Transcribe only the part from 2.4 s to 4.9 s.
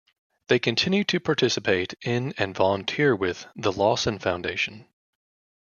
volunteer with the Lawson Foundation.